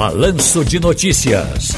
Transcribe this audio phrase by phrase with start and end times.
[0.00, 1.76] Balanço de Notícias.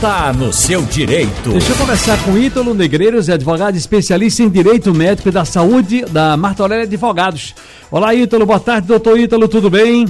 [0.00, 1.50] Tá no seu direito.
[1.50, 6.36] Deixa eu começar com Ítalo Negreiros, advogado especialista em Direito Médico e da Saúde da
[6.36, 7.52] Marta Aurélia Advogados.
[7.90, 8.46] Olá, Ítalo.
[8.46, 9.48] Boa tarde, doutor Ítalo.
[9.48, 10.06] Tudo bem?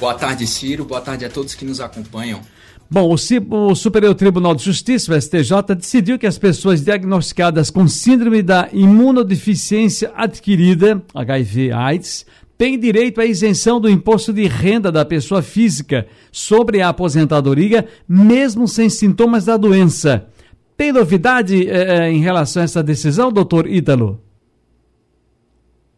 [0.00, 0.84] Boa tarde, Ciro.
[0.84, 2.40] Boa tarde a todos que nos acompanham.
[2.92, 8.42] Bom, o, Superior Tribunal de Justiça, o STJ, decidiu que as pessoas diagnosticadas com síndrome
[8.42, 12.26] da imunodeficiência adquirida, HIV-AIDS,
[12.60, 18.68] têm direito à isenção do imposto de renda da pessoa física sobre a aposentadoria, mesmo
[18.68, 20.26] sem sintomas da doença.
[20.76, 24.22] Tem novidade eh, em relação a essa decisão, doutor Ítalo?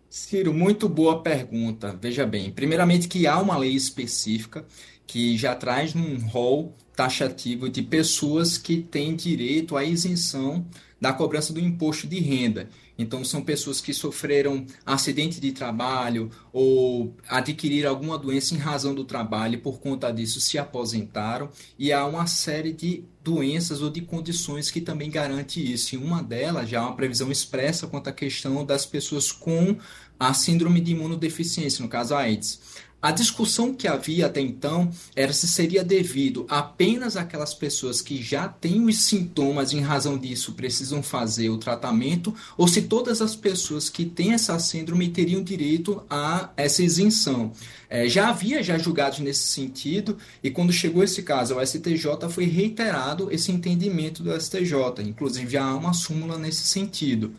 [0.09, 1.99] Ciro, muito boa pergunta.
[2.01, 4.65] Veja bem, primeiramente que há uma lei específica
[5.05, 10.65] que já traz um rol taxativo de pessoas que têm direito à isenção
[11.01, 12.69] da cobrança do imposto de renda.
[12.97, 19.03] Então, são pessoas que sofreram acidente de trabalho ou adquiriram alguma doença em razão do
[19.03, 21.51] trabalho e, por conta disso, se aposentaram.
[21.77, 25.97] E há uma série de doenças ou de condições que também garante isso.
[25.97, 29.77] E uma delas já há uma previsão expressa quanto à questão das pessoas com
[30.21, 32.61] a síndrome de imunodeficiência, no caso a AIDS.
[33.03, 38.47] A discussão que havia até então era se seria devido apenas àquelas pessoas que já
[38.47, 43.35] têm os sintomas e, em razão disso, precisam fazer o tratamento, ou se todas as
[43.35, 47.51] pessoas que têm essa síndrome teriam direito a essa isenção.
[47.91, 52.45] É, já havia já julgados nesse sentido, e quando chegou esse caso ao STJ, foi
[52.45, 55.03] reiterado esse entendimento do STJ.
[55.05, 57.35] Inclusive, há uma súmula nesse sentido.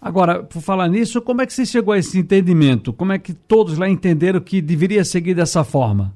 [0.00, 2.92] Agora, por falar nisso, como é que você chegou a esse entendimento?
[2.92, 6.14] Como é que todos lá entenderam que deveria seguir dessa forma?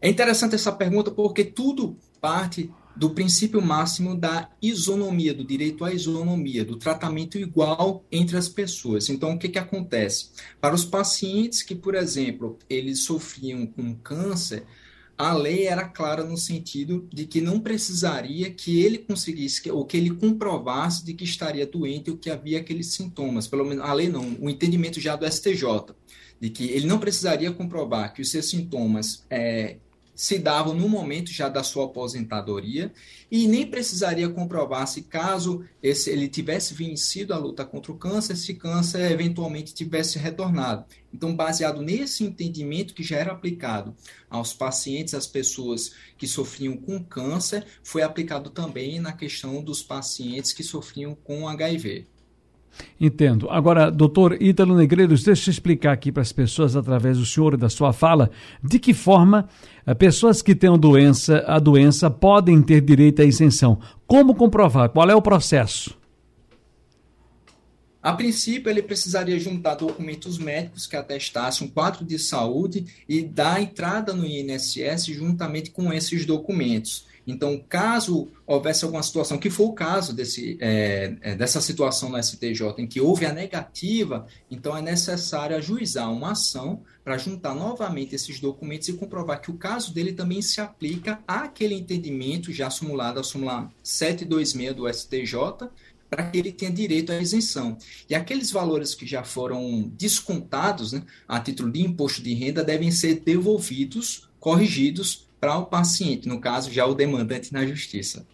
[0.00, 5.92] É interessante essa pergunta porque tudo parte do princípio máximo da isonomia, do direito à
[5.92, 9.08] isonomia, do tratamento igual entre as pessoas.
[9.08, 10.30] Então, o que, que acontece?
[10.60, 14.64] Para os pacientes que, por exemplo, eles sofriam com câncer,
[15.22, 19.96] a lei era clara no sentido de que não precisaria que ele conseguisse, ou que
[19.96, 23.46] ele comprovasse de que estaria doente ou que havia aqueles sintomas.
[23.46, 25.94] Pelo menos a lei não, o entendimento já do STJ,
[26.40, 29.76] de que ele não precisaria comprovar que os seus sintomas é,
[30.14, 32.92] se davam no momento já da sua aposentadoria
[33.30, 38.34] e nem precisaria comprovar se caso esse, ele tivesse vencido a luta contra o câncer,
[38.34, 40.84] esse câncer eventualmente tivesse retornado.
[41.12, 43.94] Então, baseado nesse entendimento que já era aplicado
[44.28, 50.52] aos pacientes, às pessoas que sofriam com câncer, foi aplicado também na questão dos pacientes
[50.52, 52.06] que sofriam com HIV.
[53.00, 53.48] Entendo.
[53.50, 57.56] Agora, doutor Ítalo Negreiros, deixa eu explicar aqui para as pessoas, através do senhor e
[57.56, 58.30] da sua fala,
[58.62, 59.48] de que forma
[59.86, 63.78] eh, pessoas que têm doença, a doença podem ter direito à isenção.
[64.06, 64.88] Como comprovar?
[64.90, 66.01] Qual é o processo?
[68.02, 73.62] A princípio, ele precisaria juntar documentos médicos que atestassem um quadro de saúde e dar
[73.62, 77.06] entrada no INSS juntamente com esses documentos.
[77.24, 82.20] Então, caso houvesse alguma situação, que foi o caso desse, é, é dessa situação no
[82.20, 88.14] STJ, em que houve a negativa, então é necessário ajuizar uma ação para juntar novamente
[88.14, 93.20] esses documentos e comprovar que o caso dele também se aplica àquele entendimento já simulado,
[93.20, 95.70] a súmula 726 do STJ,
[96.12, 97.78] para que ele tenha direito à isenção.
[98.08, 102.90] E aqueles valores que já foram descontados né, a título de imposto de renda devem
[102.90, 108.26] ser devolvidos, corrigidos para o paciente, no caso, já o demandante na justiça.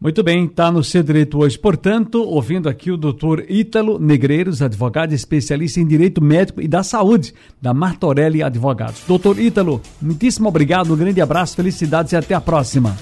[0.00, 1.58] Muito bem, está no seu direito hoje.
[1.58, 7.34] Portanto, ouvindo aqui o doutor Ítalo Negreiros, advogado especialista em direito médico e da saúde,
[7.60, 9.02] da Martorelli Advogados.
[9.08, 12.96] Doutor Ítalo, muitíssimo obrigado, um grande abraço, felicidades e até a próxima.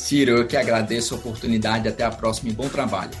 [0.00, 3.12] Ciro, eu que agradeço a oportunidade, até a próxima e bom trabalho.